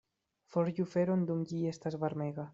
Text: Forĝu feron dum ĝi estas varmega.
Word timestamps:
Forĝu 0.55 0.87
feron 0.95 1.27
dum 1.31 1.47
ĝi 1.53 1.63
estas 1.75 2.01
varmega. 2.07 2.49